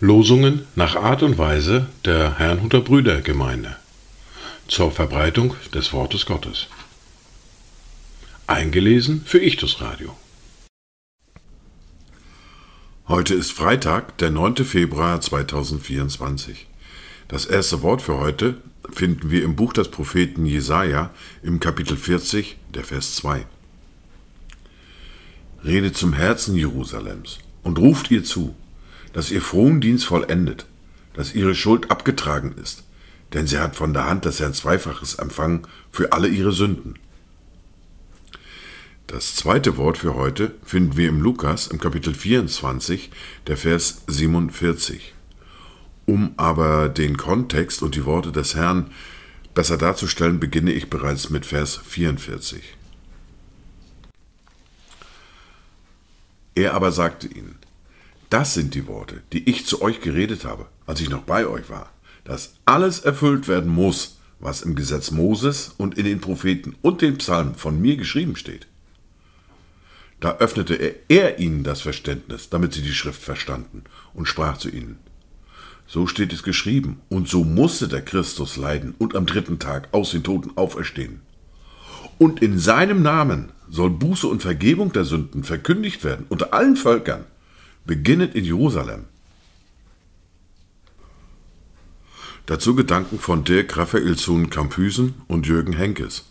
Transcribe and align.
Losungen 0.00 0.66
nach 0.74 0.96
Art 0.96 1.22
und 1.22 1.38
Weise 1.38 1.86
der 2.04 2.38
Herrnhuter 2.38 2.80
Brüdergemeinde 2.80 3.76
zur 4.66 4.90
Verbreitung 4.90 5.54
des 5.74 5.92
Wortes 5.92 6.26
Gottes. 6.26 6.68
Eingelesen 8.46 9.22
für 9.24 9.38
Ichtus 9.38 9.80
Radio. 9.80 10.16
Heute 13.08 13.34
ist 13.34 13.52
Freitag, 13.52 14.18
der 14.18 14.30
9. 14.30 14.56
Februar 14.56 15.20
2024. 15.20 16.66
Das 17.28 17.46
erste 17.46 17.82
Wort 17.82 18.02
für 18.02 18.18
heute 18.18 18.56
finden 18.92 19.30
wir 19.30 19.44
im 19.44 19.56
Buch 19.56 19.72
des 19.72 19.90
Propheten 19.90 20.46
Jesaja 20.46 21.10
im 21.42 21.60
Kapitel 21.60 21.96
40, 21.96 22.56
der 22.74 22.84
Vers 22.84 23.16
2. 23.16 23.46
Redet 25.64 25.96
zum 25.96 26.12
Herzen 26.12 26.56
Jerusalems 26.56 27.38
und 27.62 27.78
ruft 27.78 28.10
ihr 28.10 28.24
zu, 28.24 28.54
dass 29.12 29.30
ihr 29.30 29.42
Frondienst 29.42 30.06
vollendet, 30.06 30.66
dass 31.14 31.34
ihre 31.34 31.54
Schuld 31.54 31.90
abgetragen 31.90 32.54
ist, 32.62 32.84
denn 33.32 33.46
sie 33.46 33.58
hat 33.58 33.76
von 33.76 33.92
der 33.92 34.06
Hand 34.06 34.24
des 34.24 34.40
Herrn 34.40 34.54
Zweifaches 34.54 35.16
empfangen 35.16 35.66
für 35.90 36.12
alle 36.12 36.28
ihre 36.28 36.52
Sünden. 36.52 36.94
Das 39.06 39.34
zweite 39.34 39.76
Wort 39.76 39.98
für 39.98 40.14
heute 40.14 40.54
finden 40.64 40.96
wir 40.96 41.08
im 41.08 41.20
Lukas 41.20 41.66
im 41.66 41.80
Kapitel 41.80 42.14
24, 42.14 43.10
der 43.48 43.56
Vers 43.56 44.02
47. 44.06 45.14
Um 46.10 46.34
aber 46.38 46.88
den 46.88 47.16
Kontext 47.16 47.82
und 47.82 47.94
die 47.94 48.04
Worte 48.04 48.32
des 48.32 48.56
Herrn 48.56 48.90
besser 49.54 49.78
darzustellen, 49.78 50.40
beginne 50.40 50.72
ich 50.72 50.90
bereits 50.90 51.30
mit 51.30 51.46
Vers 51.46 51.78
44. 51.86 52.60
Er 56.56 56.74
aber 56.74 56.90
sagte 56.90 57.28
ihnen, 57.28 57.60
das 58.28 58.54
sind 58.54 58.74
die 58.74 58.88
Worte, 58.88 59.22
die 59.32 59.48
ich 59.48 59.66
zu 59.66 59.82
euch 59.82 60.00
geredet 60.00 60.44
habe, 60.44 60.66
als 60.84 61.00
ich 61.00 61.10
noch 61.10 61.22
bei 61.22 61.46
euch 61.46 61.70
war, 61.70 61.92
dass 62.24 62.54
alles 62.64 62.98
erfüllt 62.98 63.46
werden 63.46 63.70
muss, 63.70 64.18
was 64.40 64.62
im 64.62 64.74
Gesetz 64.74 65.12
Moses 65.12 65.72
und 65.76 65.96
in 65.96 66.06
den 66.06 66.20
Propheten 66.20 66.74
und 66.82 67.02
den 67.02 67.18
Psalmen 67.18 67.54
von 67.54 67.80
mir 67.80 67.96
geschrieben 67.96 68.34
steht. 68.34 68.66
Da 70.18 70.38
öffnete 70.38 70.74
er, 70.74 70.94
er 71.06 71.38
ihnen 71.38 71.62
das 71.62 71.82
Verständnis, 71.82 72.48
damit 72.50 72.72
sie 72.72 72.82
die 72.82 72.94
Schrift 72.94 73.22
verstanden, 73.22 73.84
und 74.12 74.26
sprach 74.26 74.58
zu 74.58 74.70
ihnen, 74.70 74.98
so 75.92 76.06
steht 76.06 76.32
es 76.32 76.44
geschrieben, 76.44 77.00
und 77.08 77.28
so 77.28 77.42
musste 77.42 77.88
der 77.88 78.00
Christus 78.00 78.56
leiden 78.56 78.94
und 78.98 79.16
am 79.16 79.26
dritten 79.26 79.58
Tag 79.58 79.88
aus 79.90 80.12
den 80.12 80.22
Toten 80.22 80.52
auferstehen. 80.54 81.20
Und 82.16 82.40
in 82.40 82.60
seinem 82.60 83.02
Namen 83.02 83.50
soll 83.68 83.90
Buße 83.90 84.28
und 84.28 84.40
Vergebung 84.40 84.92
der 84.92 85.04
Sünden 85.04 85.42
verkündigt 85.42 86.04
werden 86.04 86.26
unter 86.28 86.54
allen 86.54 86.76
Völkern, 86.76 87.24
beginnet 87.86 88.36
in 88.36 88.44
Jerusalem. 88.44 89.06
Dazu 92.46 92.76
Gedanken 92.76 93.18
von 93.18 93.42
Dirk 93.42 93.76
Raphaelson 93.76 94.48
Kampüsen 94.48 95.14
und 95.26 95.48
Jürgen 95.48 95.72
Henkes. 95.72 96.26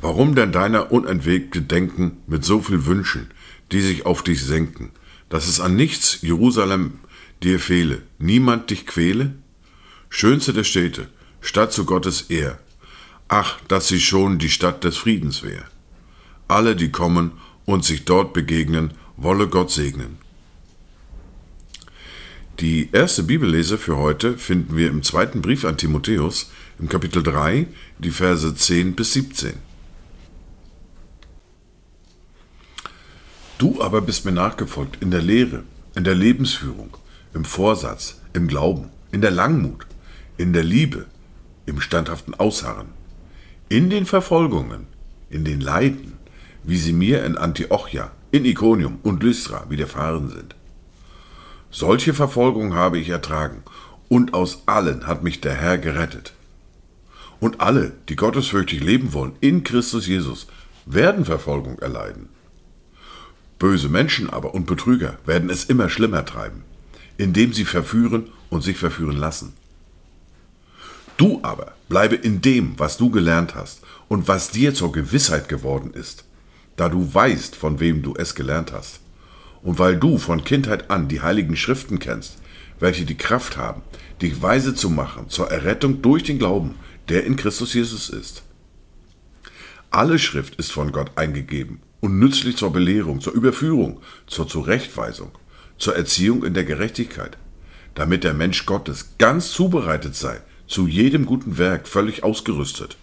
Warum 0.00 0.34
denn 0.34 0.52
deiner 0.52 0.92
unentwegte 0.92 1.60
Denken 1.60 2.22
mit 2.26 2.42
so 2.42 2.62
viel 2.62 2.86
Wünschen, 2.86 3.26
die 3.70 3.82
sich 3.82 4.06
auf 4.06 4.22
dich 4.22 4.42
senken, 4.42 4.92
dass 5.28 5.46
es 5.46 5.60
an 5.60 5.76
nichts, 5.76 6.22
Jerusalem, 6.22 7.00
dir 7.42 7.60
fehle, 7.60 8.02
niemand 8.18 8.70
dich 8.70 8.86
quäle? 8.86 9.34
Schönste 10.08 10.52
der 10.52 10.64
Städte, 10.64 11.08
Stadt 11.40 11.72
zu 11.72 11.84
Gottes 11.84 12.22
Ehr, 12.30 12.58
ach, 13.28 13.58
dass 13.68 13.88
sie 13.88 14.00
schon 14.00 14.38
die 14.38 14.50
Stadt 14.50 14.84
des 14.84 14.96
Friedens 14.96 15.42
wär. 15.42 15.64
Alle, 16.48 16.74
die 16.76 16.90
kommen 16.90 17.32
und 17.66 17.84
sich 17.84 18.04
dort 18.04 18.32
begegnen, 18.32 18.94
wolle 19.16 19.48
Gott 19.48 19.70
segnen. 19.70 20.18
Die 22.60 22.88
erste 22.90 23.22
Bibellese 23.22 23.78
für 23.78 23.96
heute 23.98 24.36
finden 24.36 24.76
wir 24.76 24.88
im 24.88 25.04
zweiten 25.04 25.42
Brief 25.42 25.64
an 25.64 25.76
Timotheus 25.76 26.50
im 26.80 26.88
Kapitel 26.88 27.22
3, 27.22 27.68
die 27.98 28.10
Verse 28.10 28.52
10 28.52 28.96
bis 28.96 29.12
17. 29.12 29.52
Du 33.58 33.80
aber 33.80 34.00
bist 34.00 34.24
mir 34.24 34.32
nachgefolgt 34.32 35.02
in 35.02 35.10
der 35.10 35.22
Lehre, 35.22 35.62
in 35.94 36.04
der 36.04 36.14
Lebensführung, 36.14 36.96
im 37.34 37.44
Vorsatz, 37.44 38.20
im 38.32 38.48
Glauben, 38.48 38.90
in 39.12 39.20
der 39.20 39.30
Langmut, 39.30 39.86
in 40.36 40.52
der 40.52 40.64
Liebe, 40.64 41.06
im 41.66 41.80
standhaften 41.80 42.34
Ausharren, 42.34 42.88
in 43.68 43.90
den 43.90 44.06
Verfolgungen, 44.06 44.86
in 45.30 45.44
den 45.44 45.60
Leiden, 45.60 46.14
wie 46.64 46.78
sie 46.78 46.92
mir 46.92 47.24
in 47.24 47.36
Antiochia, 47.36 48.10
in 48.30 48.44
Iconium 48.44 48.98
und 49.02 49.22
Lystra 49.22 49.66
widerfahren 49.68 50.30
sind. 50.30 50.54
Solche 51.70 52.14
Verfolgung 52.14 52.74
habe 52.74 52.98
ich 52.98 53.08
ertragen, 53.08 53.62
und 54.08 54.32
aus 54.32 54.62
allen 54.66 55.06
hat 55.06 55.22
mich 55.22 55.40
der 55.40 55.54
Herr 55.54 55.76
gerettet. 55.76 56.32
Und 57.40 57.60
alle, 57.60 57.92
die 58.08 58.16
gottesfürchtig 58.16 58.80
leben 58.82 59.12
wollen 59.12 59.32
in 59.40 59.64
Christus 59.64 60.06
Jesus, 60.06 60.46
werden 60.86 61.24
Verfolgung 61.26 61.78
erleiden. 61.78 62.30
Böse 63.58 63.88
Menschen 63.88 64.30
aber 64.30 64.54
und 64.54 64.66
Betrüger 64.66 65.18
werden 65.26 65.50
es 65.50 65.64
immer 65.64 65.88
schlimmer 65.88 66.24
treiben, 66.24 66.62
indem 67.18 67.52
sie 67.52 67.64
verführen 67.64 68.30
und 68.48 68.62
sich 68.62 68.78
verführen 68.78 69.16
lassen. 69.16 69.52
Du 71.18 71.40
aber 71.42 71.74
bleibe 71.88 72.14
in 72.14 72.40
dem, 72.40 72.78
was 72.78 72.96
du 72.96 73.10
gelernt 73.10 73.54
hast 73.54 73.82
und 74.08 74.28
was 74.28 74.50
dir 74.50 74.72
zur 74.72 74.92
Gewissheit 74.92 75.48
geworden 75.48 75.92
ist, 75.92 76.24
da 76.76 76.88
du 76.88 77.12
weißt, 77.12 77.56
von 77.56 77.80
wem 77.80 78.02
du 78.02 78.14
es 78.16 78.34
gelernt 78.34 78.72
hast. 78.72 79.00
Und 79.62 79.80
weil 79.80 79.96
du 79.96 80.18
von 80.18 80.44
Kindheit 80.44 80.90
an 80.90 81.08
die 81.08 81.20
heiligen 81.20 81.56
Schriften 81.56 81.98
kennst, 81.98 82.38
welche 82.78 83.04
die 83.04 83.16
Kraft 83.16 83.56
haben, 83.56 83.82
dich 84.22 84.40
weise 84.40 84.74
zu 84.74 84.88
machen 84.88 85.28
zur 85.28 85.50
Errettung 85.50 86.00
durch 86.00 86.22
den 86.22 86.38
Glauben, 86.38 86.76
der 87.08 87.24
in 87.24 87.34
Christus 87.34 87.74
Jesus 87.74 88.08
ist. 88.08 88.44
Alle 89.90 90.20
Schrift 90.20 90.54
ist 90.56 90.70
von 90.70 90.92
Gott 90.92 91.10
eingegeben 91.16 91.80
und 92.00 92.20
nützlich 92.20 92.56
zur 92.56 92.72
Belehrung, 92.72 93.20
zur 93.20 93.32
Überführung, 93.32 94.00
zur 94.28 94.46
Zurechtweisung, 94.46 95.32
zur 95.78 95.96
Erziehung 95.96 96.44
in 96.44 96.54
der 96.54 96.64
Gerechtigkeit, 96.64 97.38
damit 97.94 98.24
der 98.24 98.34
Mensch 98.34 98.66
Gottes 98.66 99.14
ganz 99.18 99.50
zubereitet 99.52 100.14
sei, 100.14 100.40
zu 100.66 100.86
jedem 100.86 101.24
guten 101.24 101.58
Werk 101.58 101.88
völlig 101.88 102.22
ausgerüstet. 102.22 102.96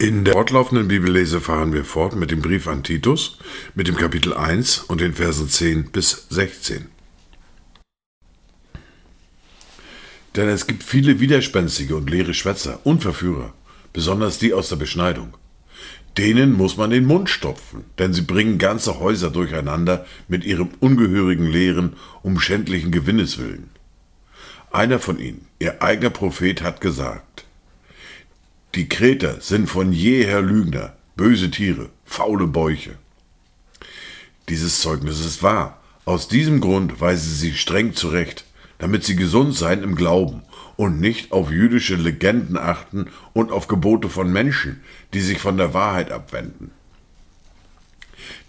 In 0.00 0.24
der 0.24 0.34
fortlaufenden 0.34 0.86
Bibellese 0.86 1.40
fahren 1.40 1.72
wir 1.72 1.84
fort 1.84 2.14
mit 2.14 2.30
dem 2.30 2.40
Brief 2.40 2.68
an 2.68 2.84
Titus, 2.84 3.38
mit 3.74 3.88
dem 3.88 3.96
Kapitel 3.96 4.32
1 4.32 4.78
und 4.78 5.00
den 5.00 5.14
Versen 5.14 5.48
10 5.48 5.90
bis 5.90 6.28
16. 6.30 6.86
Denn 10.36 10.48
es 10.48 10.68
gibt 10.68 10.84
viele 10.84 11.18
widerspenstige 11.18 11.96
und 11.96 12.08
leere 12.08 12.32
Schwätzer 12.32 12.78
und 12.84 13.02
Verführer, 13.02 13.54
besonders 13.92 14.38
die 14.38 14.54
aus 14.54 14.68
der 14.68 14.76
Beschneidung. 14.76 15.36
Denen 16.16 16.52
muss 16.52 16.76
man 16.76 16.90
den 16.90 17.04
Mund 17.04 17.30
stopfen, 17.30 17.84
denn 17.98 18.12
sie 18.12 18.22
bringen 18.22 18.58
ganze 18.58 18.98
Häuser 18.98 19.30
durcheinander 19.30 20.04
mit 20.26 20.44
ihrem 20.44 20.70
ungehörigen 20.80 21.46
Lehren 21.46 21.94
um 22.22 22.40
schändlichen 22.40 22.90
Gewinnes 22.90 23.38
willen. 23.38 23.70
Einer 24.70 24.98
von 24.98 25.18
ihnen, 25.18 25.46
ihr 25.58 25.82
eigener 25.82 26.10
Prophet, 26.10 26.62
hat 26.62 26.80
gesagt, 26.80 27.44
die 28.74 28.88
Kreter 28.88 29.40
sind 29.40 29.68
von 29.68 29.92
jeher 29.92 30.42
Lügner, 30.42 30.94
böse 31.16 31.50
Tiere, 31.50 31.88
faule 32.04 32.46
Bäuche. 32.46 32.96
Dieses 34.48 34.80
Zeugnis 34.80 35.20
ist 35.20 35.42
wahr. 35.42 35.80
Aus 36.04 36.28
diesem 36.28 36.60
Grund 36.60 37.00
weise 37.00 37.28
sie 37.28 37.54
streng 37.54 37.94
zurecht, 37.94 38.44
damit 38.78 39.04
sie 39.04 39.16
gesund 39.16 39.54
seien 39.54 39.82
im 39.82 39.94
Glauben 39.94 40.42
und 40.76 41.00
nicht 41.00 41.32
auf 41.32 41.50
jüdische 41.50 41.96
Legenden 41.96 42.56
achten 42.56 43.06
und 43.32 43.50
auf 43.50 43.66
Gebote 43.66 44.08
von 44.08 44.32
Menschen, 44.32 44.80
die 45.12 45.20
sich 45.20 45.38
von 45.38 45.56
der 45.56 45.74
Wahrheit 45.74 46.10
abwenden. 46.12 46.70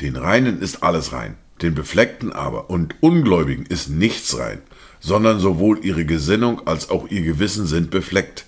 Den 0.00 0.16
Reinen 0.16 0.60
ist 0.60 0.82
alles 0.82 1.12
rein, 1.12 1.36
den 1.62 1.74
Befleckten 1.74 2.32
aber 2.32 2.70
und 2.70 2.96
Ungläubigen 3.00 3.66
ist 3.66 3.88
nichts 3.88 4.38
rein, 4.38 4.60
sondern 5.00 5.40
sowohl 5.40 5.84
ihre 5.84 6.04
Gesinnung 6.04 6.66
als 6.66 6.90
auch 6.90 7.08
ihr 7.08 7.22
Gewissen 7.22 7.66
sind 7.66 7.90
befleckt. 7.90 8.46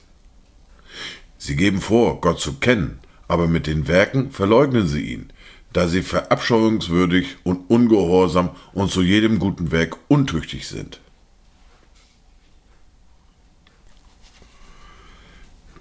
Sie 1.39 1.57
geben 1.57 1.81
vor, 1.81 2.21
Gott 2.21 2.41
zu 2.41 2.55
kennen, 2.55 2.99
aber 3.27 3.49
mit 3.49 3.67
den 3.67 3.89
Werken 3.89 4.31
verleugnen 4.31 4.87
sie 4.87 5.13
ihn, 5.13 5.33
da 5.73 5.89
sie 5.89 6.03
verabscheuungswürdig 6.03 7.37
und 7.45 7.71
ungehorsam 7.71 8.51
und 8.73 8.91
zu 8.91 9.03
jedem 9.03 9.39
guten 9.39 9.71
Werk 9.71 9.97
untüchtig 10.09 10.69
sind. 10.69 11.00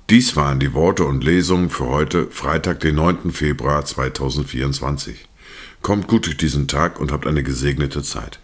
Dies 0.09 0.35
waren 0.35 0.59
die 0.59 0.73
Worte 0.73 1.05
und 1.05 1.23
Lesungen 1.23 1.69
für 1.69 1.85
heute, 1.85 2.31
Freitag, 2.31 2.79
den 2.79 2.95
9. 2.95 3.31
Februar 3.31 3.85
2024. 3.85 5.27
Kommt 5.83 6.07
gut 6.07 6.25
durch 6.25 6.35
diesen 6.35 6.67
Tag 6.67 6.99
und 6.99 7.11
habt 7.11 7.27
eine 7.27 7.43
gesegnete 7.43 8.01
Zeit. 8.01 8.39